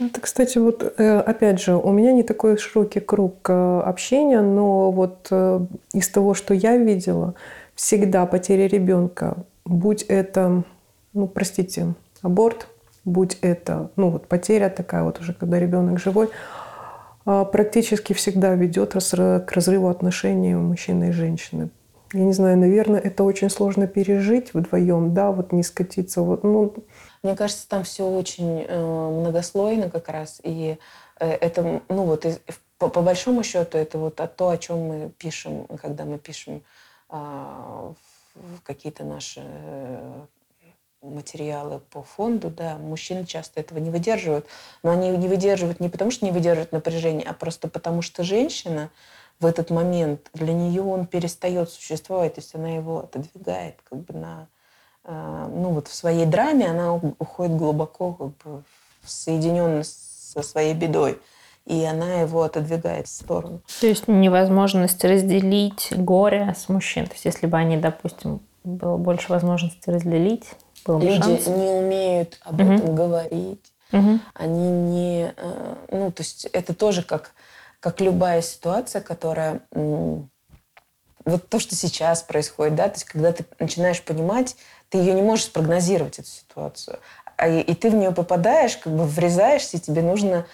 Это, 0.00 0.20
кстати, 0.20 0.58
вот 0.58 0.82
э, 0.82 1.20
опять 1.20 1.60
же, 1.60 1.76
у 1.76 1.92
меня 1.92 2.12
не 2.12 2.24
такой 2.24 2.58
широкий 2.58 2.98
круг 2.98 3.48
э, 3.48 3.80
общения, 3.80 4.40
но 4.40 4.90
вот 4.90 5.28
э, 5.30 5.60
из 5.92 6.08
того, 6.08 6.34
что 6.34 6.52
я 6.52 6.76
видела, 6.76 7.34
всегда 7.76 8.26
потеря 8.26 8.66
ребенка, 8.66 9.36
будь 9.64 10.02
это, 10.02 10.64
ну, 11.12 11.28
простите, 11.28 11.94
аборт, 12.22 12.68
будь 13.04 13.38
это, 13.40 13.90
ну, 13.96 14.10
вот 14.10 14.28
потеря 14.28 14.68
такая 14.68 15.02
вот 15.02 15.20
уже, 15.20 15.34
когда 15.34 15.58
ребенок 15.58 15.98
живой, 15.98 16.30
а, 17.26 17.44
практически 17.44 18.12
всегда 18.12 18.54
ведет 18.54 18.92
к 18.92 19.52
разрыву 19.52 19.88
отношений 19.88 20.54
мужчины 20.54 21.08
и 21.08 21.12
женщины. 21.12 21.70
Я 22.12 22.20
не 22.20 22.32
знаю, 22.32 22.56
наверное, 22.58 23.00
это 23.00 23.24
очень 23.24 23.50
сложно 23.50 23.88
пережить 23.88 24.54
вдвоем, 24.54 25.14
да, 25.14 25.32
вот 25.32 25.52
не 25.52 25.64
скатиться. 25.64 26.22
Вот, 26.22 26.44
ну. 26.44 26.72
Мне 27.24 27.34
кажется, 27.34 27.68
там 27.68 27.82
все 27.82 28.06
очень 28.06 28.64
э, 28.68 28.78
многослойно 28.78 29.90
как 29.90 30.08
раз. 30.08 30.40
И 30.44 30.78
э, 31.18 31.30
это, 31.30 31.82
ну 31.88 32.04
вот, 32.04 32.24
по, 32.78 32.88
по 32.88 33.02
большому 33.02 33.42
счету, 33.42 33.78
это 33.78 33.98
вот 33.98 34.20
то, 34.36 34.48
о 34.48 34.58
чем 34.58 34.78
мы 34.86 35.10
пишем, 35.18 35.66
когда 35.82 36.04
мы 36.04 36.18
пишем 36.18 36.62
э, 37.10 37.92
какие-то 38.64 39.04
наши 39.04 39.42
материалы 41.04 41.80
по 41.90 42.02
фонду, 42.02 42.50
да, 42.50 42.76
мужчины 42.76 43.26
часто 43.26 43.60
этого 43.60 43.78
не 43.78 43.90
выдерживают. 43.90 44.46
Но 44.82 44.90
они 44.90 45.10
не 45.10 45.28
выдерживают 45.28 45.80
не 45.80 45.88
потому, 45.88 46.10
что 46.10 46.24
не 46.24 46.32
выдерживают 46.32 46.72
напряжение, 46.72 47.26
а 47.28 47.34
просто 47.34 47.68
потому, 47.68 48.02
что 48.02 48.24
женщина 48.24 48.90
в 49.40 49.46
этот 49.46 49.70
момент, 49.70 50.30
для 50.32 50.52
нее 50.52 50.82
он 50.82 51.06
перестает 51.06 51.70
существовать, 51.70 52.34
то 52.34 52.40
есть 52.40 52.54
она 52.54 52.70
его 52.70 53.00
отодвигает 53.00 53.76
как 53.88 54.00
бы 54.00 54.14
на... 54.14 54.48
Э, 55.04 55.48
ну 55.50 55.70
вот 55.70 55.88
в 55.88 55.94
своей 55.94 56.24
драме 56.24 56.70
она 56.70 56.94
уходит 56.94 57.56
глубоко 57.56 58.12
как 58.12 58.36
бы 58.38 58.62
в 59.02 59.10
соединенность 59.10 60.32
со 60.32 60.42
своей 60.42 60.74
бедой 60.74 61.20
и 61.66 61.82
она 61.84 62.20
его 62.20 62.42
отодвигает 62.42 63.06
в 63.06 63.10
сторону. 63.10 63.62
То 63.80 63.86
есть 63.86 64.06
невозможность 64.08 65.02
разделить 65.04 65.88
горе 65.96 66.54
с 66.56 66.68
мужчиной. 66.68 67.06
То 67.06 67.14
есть 67.14 67.24
если 67.24 67.46
бы 67.46 67.56
они, 67.56 67.76
допустим, 67.76 68.40
было 68.64 68.96
больше 68.96 69.30
возможности 69.32 69.88
разделить, 69.90 70.50
был 70.86 70.98
бы 70.98 71.06
Люди 71.06 71.22
шанс. 71.22 71.46
не 71.46 71.68
умеют 71.70 72.38
об 72.44 72.60
Мгм. 72.60 72.74
этом 72.74 72.94
говорить. 72.94 73.72
Мгм. 73.92 74.20
Они 74.34 74.70
не... 74.70 75.32
э, 75.36 75.74
Ну, 75.90 76.10
то 76.12 76.22
есть 76.22 76.44
это 76.46 76.74
тоже 76.74 77.02
как, 77.02 77.32
как 77.80 78.00
любая 78.00 78.42
ситуация, 78.42 79.00
которая... 79.00 79.60
Вот 81.24 81.48
то, 81.48 81.58
что 81.58 81.74
сейчас 81.74 82.22
происходит, 82.22 82.74
да, 82.74 82.88
то 82.88 82.94
есть 82.96 83.04
когда 83.04 83.32
ты 83.32 83.46
начинаешь 83.58 84.02
понимать, 84.02 84.56
ты 84.90 84.98
ее 84.98 85.14
не 85.14 85.22
можешь 85.22 85.46
спрогнозировать, 85.46 86.18
эту 86.18 86.28
ситуацию. 86.28 86.98
А 87.38 87.48
и, 87.48 87.60
и 87.62 87.74
ты 87.74 87.88
в 87.88 87.94
нее 87.94 88.10
попадаешь, 88.12 88.76
как 88.76 88.94
бы 88.94 89.04
врезаешься, 89.04 89.78
и 89.78 89.80
тебе 89.80 90.02
нужно 90.02 90.44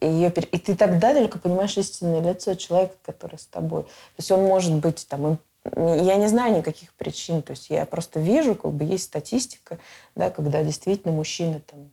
ее... 0.00 0.30
пере- 0.30 0.48
И 0.48 0.58
ты 0.58 0.74
тогда 0.76 1.14
только 1.14 1.38
понимаешь 1.38 1.76
истинное 1.76 2.20
лицо 2.20 2.54
человека, 2.54 2.94
который 3.04 3.38
с 3.38 3.46
тобой. 3.46 3.82
То 3.84 3.88
есть 4.18 4.30
он 4.30 4.42
может 4.44 4.74
быть 4.74 5.06
там... 5.08 5.38
Я 5.76 6.16
не 6.16 6.28
знаю 6.28 6.56
никаких 6.56 6.94
причин, 6.94 7.42
то 7.42 7.50
есть 7.50 7.68
я 7.68 7.84
просто 7.84 8.18
вижу, 8.18 8.54
как 8.54 8.72
бы 8.72 8.84
есть 8.84 9.04
статистика, 9.04 9.78
да, 10.14 10.30
когда 10.30 10.62
действительно 10.62 11.12
мужчины 11.12 11.60
там 11.70 11.90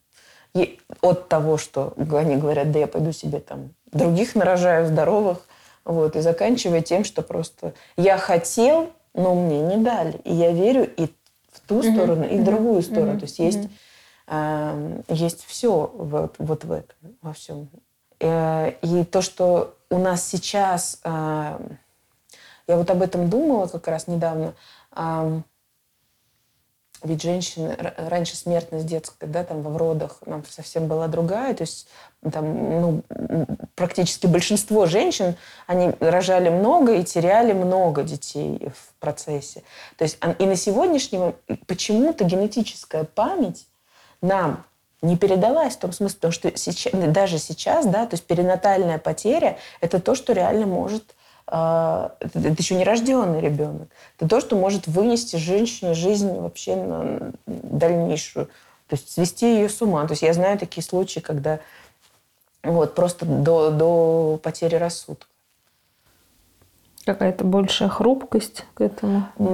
и 0.54 0.80
от 1.02 1.28
того, 1.28 1.58
что 1.58 1.94
они 1.98 2.38
говорят, 2.38 2.72
да 2.72 2.80
я 2.80 2.88
пойду 2.88 3.12
себе 3.12 3.40
там 3.40 3.74
других 3.92 4.36
нарожаю, 4.36 4.88
здоровых, 4.88 5.46
вот, 5.84 6.16
и 6.16 6.22
заканчивая 6.22 6.82
тем, 6.82 7.04
что 7.04 7.22
просто 7.22 7.74
я 7.98 8.18
хотел, 8.18 8.92
но 9.14 9.36
мне 9.36 9.60
не 9.60 9.78
дали. 9.84 10.18
И 10.24 10.34
я 10.34 10.52
верю 10.52 10.90
и 10.96 11.08
в 11.52 11.60
ту 11.68 11.76
Мгм. 11.80 11.94
сторону, 11.94 12.24
и 12.26 12.38
в 12.38 12.44
другую 12.44 12.82
сторону. 12.82 13.12
Мгм. 13.12 13.20
То 13.20 13.26
есть 13.26 13.40
есть, 13.40 13.70
эм, 14.28 15.04
есть 15.10 15.46
все 15.46 15.92
вот, 15.94 16.36
вот 16.38 16.64
в 16.64 16.72
этом, 16.72 16.96
во 17.22 17.34
всем. 17.34 17.70
Э, 18.20 18.72
И 18.82 19.04
то, 19.04 19.22
что 19.22 19.76
у 19.90 19.98
нас 19.98 20.28
сейчас, 20.28 21.00
эм, 21.04 21.78
я 22.68 22.76
вот 22.78 22.90
об 22.90 23.02
этом 23.02 23.30
думала 23.30 23.68
как 23.68 23.88
раз 23.88 24.08
недавно, 24.08 24.54
ведь 27.04 27.22
женщины, 27.22 27.78
раньше 27.98 28.36
смертность 28.36 28.88
детская, 28.88 29.28
да, 29.28 29.44
там 29.44 29.62
во 29.62 29.78
родах 29.78 30.18
нам 30.26 30.44
совсем 30.50 30.88
была 30.88 31.08
другая, 31.08 31.54
то 31.54 31.62
есть 31.62 31.88
там, 32.32 32.82
ну, 32.82 33.04
практически 33.76 34.26
большинство 34.26 34.88
женщин, 34.88 35.36
они 35.68 35.94
рожали 36.00 36.50
много 36.50 36.96
и 36.96 37.04
теряли 37.04 37.54
много 37.54 38.02
детей 38.02 38.70
в 38.76 39.00
процессе. 39.00 39.64
То 39.98 40.06
есть 40.06 40.18
а- 40.22 40.32
и 40.32 40.46
на 40.48 40.56
сегодняшний 40.56 41.20
момент 41.20 41.38
почему-то 41.68 42.24
генетическая 42.24 43.04
память 43.04 43.68
нам 44.22 44.66
не 45.02 45.18
передалась 45.18 45.76
в 45.76 45.80
том 45.80 45.92
смысле, 45.92 46.16
потому 46.16 46.32
что 46.34 46.58
сейчас, 46.58 46.94
даже 46.94 47.38
сейчас, 47.38 47.86
да, 47.86 48.06
то 48.06 48.16
есть 48.16 48.26
перинатальная 48.26 48.98
потеря– 48.98 49.58
это 49.82 50.00
то, 50.00 50.16
что 50.16 50.34
реально 50.34 50.66
может 50.66 51.04
а, 51.50 52.16
это, 52.20 52.40
это 52.40 52.56
еще 52.58 52.76
не 52.76 52.84
рожденный 52.84 53.40
ребенок. 53.40 53.88
Это 54.18 54.28
то, 54.28 54.42
что 54.42 54.58
может 54.58 54.88
вынести 54.88 55.38
женщине 55.38 55.94
жизнь 55.94 56.30
вообще 56.30 56.76
на 56.76 57.32
дальнейшую. 57.46 58.48
То 58.88 58.96
есть 58.96 59.12
свести 59.12 59.56
ее 59.56 59.70
с 59.70 59.82
ума. 59.82 60.06
То 60.08 60.12
есть 60.12 60.24
я 60.24 60.34
знаю 60.34 60.58
такие 60.58 60.84
случаи, 60.84 61.20
когда 61.20 61.60
вот, 62.64 62.96
просто 62.96 63.26
до, 63.26 63.72
до 63.72 64.40
потери 64.44 64.76
рассудка. 64.76 65.28
Какая-то 67.06 67.46
большая 67.46 67.88
хрупкость 67.88 68.66
к 68.74 68.82
этому 68.82 69.30
М, 69.40 69.46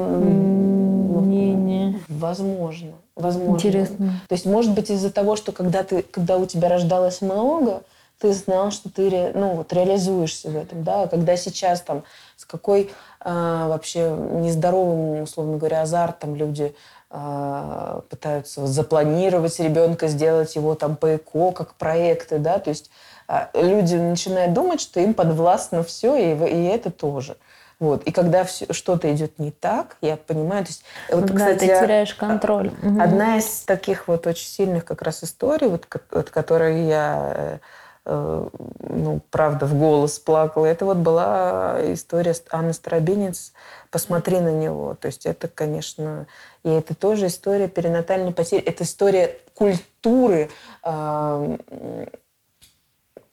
мнению. 1.22 1.53
Угу. 1.94 2.20
Возможно. 2.20 2.94
Возможно. 3.16 3.56
Интересно. 3.56 4.22
То 4.28 4.34
есть, 4.34 4.46
может 4.46 4.74
быть, 4.74 4.90
из-за 4.90 5.12
того, 5.12 5.36
что 5.36 5.52
когда, 5.52 5.84
ты, 5.84 6.02
когда 6.04 6.38
у 6.38 6.46
тебя 6.46 6.70
рождалось 6.70 7.22
много, 7.22 7.84
ты 8.20 8.34
знал, 8.34 8.72
что 8.72 8.90
ты 8.90 9.32
ну, 9.34 9.56
вот, 9.56 9.74
реализуешься 9.74 10.50
в 10.50 10.56
этом. 10.56 10.84
Да? 10.84 11.04
А 11.04 11.08
когда 11.08 11.36
сейчас 11.36 11.82
там 11.82 12.04
с 12.38 12.46
какой 12.46 12.92
э, 13.20 13.68
вообще 13.68 14.10
нездоровым, 14.10 15.24
условно 15.24 15.58
говоря, 15.58 15.82
азартом 15.82 16.36
люди 16.36 16.74
э, 17.12 18.02
пытаются 18.10 18.66
запланировать 18.66 19.60
ребенка, 19.60 20.08
сделать 20.08 20.56
его 20.56 20.76
там 20.76 20.96
по 20.96 21.16
ЭКО, 21.18 21.52
как 21.52 21.74
проекты, 21.76 22.40
да, 22.40 22.60
то 22.60 22.70
есть 22.70 22.90
э, 23.28 23.46
люди 23.54 23.96
начинают 23.96 24.54
думать, 24.54 24.82
что 24.82 25.00
им 25.00 25.14
подвластно 25.14 25.84
все, 25.84 26.16
и, 26.16 26.32
и 26.32 26.64
это 26.66 26.92
тоже. 26.92 27.38
Вот. 27.84 28.04
И 28.04 28.14
когда 28.14 28.46
что-то 28.46 29.14
идет 29.14 29.40
не 29.40 29.52
так, 29.52 29.98
я 30.00 30.16
понимаю, 30.16 30.64
то 30.64 30.70
есть... 30.70 30.86
Вот, 31.10 31.28
когда 31.28 31.48
кстати, 31.48 31.60
ты 31.60 31.66
теряешь 31.68 32.14
контроль. 32.14 32.72
Одна 32.82 33.36
из 33.38 33.64
таких 33.64 34.08
вот 34.08 34.26
очень 34.26 34.48
сильных 34.48 34.86
как 34.86 35.02
раз 35.02 35.22
историй, 35.22 35.68
вот, 35.68 35.86
от 36.12 36.30
которой 36.30 36.86
я 36.88 37.60
э, 38.06 38.48
ну, 38.80 39.20
правда, 39.30 39.66
в 39.66 39.78
голос 39.78 40.18
плакала. 40.18 40.66
Это 40.66 40.86
вот 40.86 40.96
была 40.96 41.78
история 41.94 42.34
Анны 42.52 42.72
Старобинец 42.72 43.52
«Посмотри 43.92 44.40
на 44.40 44.54
него». 44.54 44.96
То 44.96 45.08
есть 45.08 45.26
это, 45.26 45.50
конечно, 45.50 46.26
и 46.64 46.70
это 46.70 46.96
тоже 46.96 47.28
история 47.28 47.68
перинатальной 47.68 48.32
потери. 48.32 48.62
Это 48.62 48.86
история 48.86 49.36
культуры 49.56 50.50
э, 50.86 51.58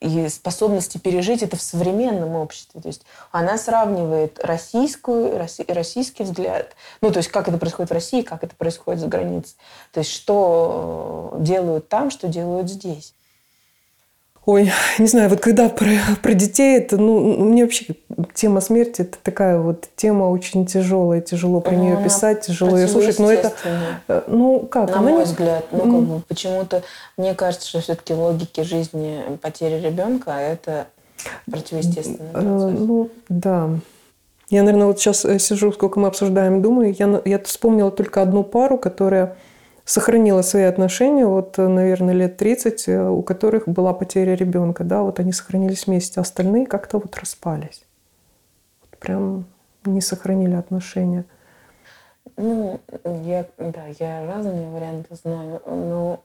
и 0.01 0.29
способности 0.29 0.99
пережить 0.99 1.43
это 1.43 1.57
в 1.57 1.63
современном 1.63 2.35
обществе. 2.35 2.81
То 2.81 2.89
есть 2.89 3.03
она 3.31 3.59
сравнивает 3.59 4.43
российскую, 4.43 5.39
российский 5.69 6.25
взгляд, 6.25 6.75
ну, 7.03 7.11
то 7.11 7.19
есть 7.19 7.29
как 7.29 7.49
это 7.49 7.59
происходит 7.59 7.91
в 7.91 7.95
России, 7.95 8.23
как 8.23 8.43
это 8.43 8.57
происходит 8.57 9.01
за 9.01 9.07
границей. 9.09 9.57
То 9.93 10.01
есть 10.01 10.11
что 10.11 11.37
делают 11.39 11.89
там, 11.89 12.11
что 12.11 12.29
делают 12.29 12.71
здесь. 12.71 13.15
Ой, 14.51 14.73
не 14.99 15.07
знаю, 15.07 15.31
вот 15.31 15.39
когда 15.39 15.69
про, 15.69 15.87
про 16.23 16.35
детей, 16.35 16.79
это, 16.79 16.97
ну, 16.97 17.37
мне 17.37 17.63
вообще 17.63 17.95
тема 18.35 18.61
смерти, 18.61 19.03
это 19.03 19.17
такая 19.23 19.61
вот 19.61 19.89
тема 19.95 20.25
очень 20.25 20.67
тяжелая, 20.67 21.21
тяжело 21.21 21.61
про 21.61 21.71
ну, 21.71 21.85
нее 21.85 22.03
писать, 22.03 22.41
тяжело 22.41 22.77
ее 22.77 22.89
слушать, 22.89 23.21
но 23.21 23.31
это, 23.31 23.53
э, 24.09 24.23
ну, 24.27 24.59
как? 24.59 24.91
На 24.91 25.03
мой 25.03 25.13
не... 25.13 25.23
взгляд, 25.23 25.67
ну, 25.71 25.79
как 25.83 26.03
бы, 26.03 26.21
почему-то, 26.27 26.83
мне 27.17 27.35
кажется, 27.35 27.69
что 27.69 27.81
все-таки 27.81 28.13
логики 28.13 28.63
жизни 28.63 29.23
потери 29.41 29.81
ребенка, 29.81 30.33
а 30.35 30.41
это 30.41 30.89
противоестественный 31.49 32.33
э, 32.35 32.41
Ну, 32.43 33.09
да. 33.29 33.71
Я, 34.49 34.65
наверное, 34.65 34.89
вот 34.89 34.99
сейчас 34.99 35.25
э, 35.25 35.39
сижу, 35.39 35.71
сколько 35.71 36.01
мы 36.01 36.09
обсуждаем, 36.09 36.61
думаю, 36.61 36.93
я, 36.99 37.23
я 37.25 37.39
вспомнила 37.39 37.93
только 37.93 38.21
одну 38.21 38.43
пару, 38.43 38.79
которая 38.79 39.37
сохранила 39.91 40.43
свои 40.43 40.63
отношения, 40.63 41.27
вот, 41.27 41.59
наверное, 41.59 42.15
лет 42.15 42.37
30, 42.37 42.89
э, 42.89 43.09
у 43.09 43.23
которых 43.23 43.67
была 43.67 43.93
потеря 43.93 44.37
ребенка, 44.37 44.85
да, 44.85 45.03
вот 45.03 45.19
они 45.19 45.33
сохранились 45.33 45.87
вместе, 45.87 46.21
остальные 46.21 46.67
как-то 46.67 46.99
вот 46.99 47.17
распались. 47.17 47.83
Вот 48.81 48.97
прям 49.01 49.47
не 49.85 50.01
сохранили 50.01 50.55
отношения. 50.55 51.25
Ну, 52.37 52.81
я, 53.25 53.47
да, 53.59 53.87
я 53.99 54.27
разные 54.27 54.71
варианты 54.71 55.17
знаю, 55.17 55.61
но 55.67 56.23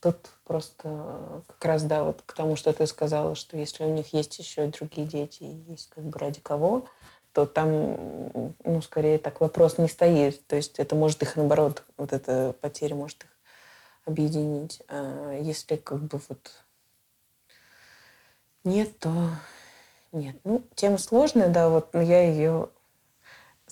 тут 0.00 0.16
просто 0.44 1.42
как 1.46 1.64
раз, 1.64 1.84
да, 1.84 2.02
вот 2.02 2.22
к 2.26 2.32
тому, 2.32 2.56
что 2.56 2.72
ты 2.72 2.88
сказала, 2.88 3.36
что 3.36 3.56
если 3.56 3.84
у 3.84 3.94
них 3.94 4.12
есть 4.14 4.36
еще 4.40 4.66
другие 4.66 5.06
дети, 5.06 5.44
есть 5.68 5.90
как 5.90 6.02
бы 6.02 6.18
ради 6.18 6.40
кого, 6.40 6.86
то 7.36 7.44
там, 7.44 8.54
ну, 8.64 8.80
скорее 8.80 9.18
так 9.18 9.42
вопрос 9.42 9.76
не 9.76 9.88
стоит. 9.88 10.46
То 10.46 10.56
есть 10.56 10.78
это 10.78 10.96
может 10.96 11.22
их, 11.22 11.36
наоборот, 11.36 11.84
вот 11.98 12.14
эта 12.14 12.54
потеря 12.62 12.94
может 12.94 13.24
их 13.24 13.30
объединить. 14.06 14.82
А 14.88 15.38
если 15.38 15.76
как 15.76 15.98
бы 15.98 16.18
вот 16.30 16.64
нет, 18.64 18.98
то 18.98 19.12
нет. 20.12 20.36
Ну, 20.44 20.64
тема 20.74 20.96
сложная, 20.96 21.50
да, 21.50 21.68
вот, 21.68 21.92
но 21.92 22.00
я 22.00 22.22
ее 22.26 22.70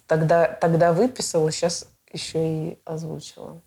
тогда, 0.06 0.46
тогда 0.46 0.92
выписала, 0.92 1.50
сейчас 1.50 1.88
еще 2.12 2.46
и 2.46 2.78
озвучила. 2.84 3.62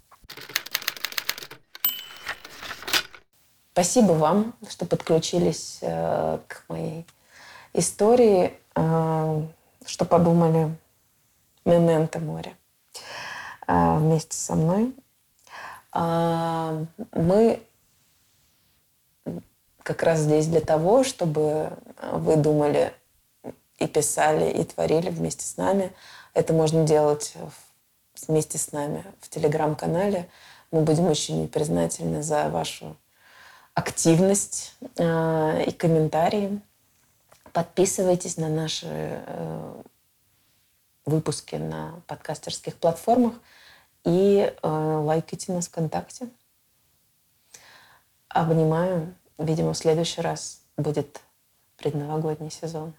Спасибо 3.71 4.11
вам, 4.11 4.53
что 4.69 4.85
подключились 4.85 5.79
э, 5.81 6.37
к 6.47 6.65
моей 6.67 7.07
истории. 7.73 8.53
Э, 8.75 9.41
что 9.87 10.05
подумали 10.05 10.75
Мементо 11.65 12.19
море 12.19 12.55
а, 13.65 13.97
вместе 13.97 14.37
со 14.37 14.55
мной. 14.55 14.93
А, 15.91 16.85
мы 17.13 17.61
как 19.83 20.03
раз 20.03 20.19
здесь 20.19 20.47
для 20.47 20.61
того, 20.61 21.03
чтобы 21.03 21.71
вы 22.11 22.35
думали 22.35 22.93
и 23.79 23.87
писали, 23.87 24.51
и 24.51 24.63
творили 24.63 25.09
вместе 25.09 25.45
с 25.45 25.57
нами. 25.57 25.93
Это 26.33 26.53
можно 26.53 26.85
делать 26.85 27.33
вместе 28.27 28.57
с 28.57 28.71
нами 28.71 29.03
в 29.21 29.29
телеграм-канале. 29.29 30.29
Мы 30.71 30.81
будем 30.81 31.05
очень 31.05 31.47
признательны 31.47 32.21
за 32.21 32.49
вашу 32.49 32.97
активность 33.73 34.75
э, 34.97 35.63
и 35.67 35.71
комментарии. 35.71 36.61
Подписывайтесь 37.57 38.37
на 38.37 38.49
наши 38.49 38.85
э, 38.85 39.81
выпуски 41.07 41.55
на 41.55 42.03
подкастерских 42.05 42.75
платформах 42.75 43.33
и 44.05 44.53
э, 44.61 44.67
лайкайте 44.69 45.51
нас 45.53 45.67
ВКонтакте. 45.67 46.29
Обнимаю. 48.29 49.15
Видимо, 49.39 49.73
в 49.73 49.77
следующий 49.79 50.21
раз 50.21 50.61
будет 50.77 51.19
предновогодний 51.77 52.51
сезон. 52.51 52.93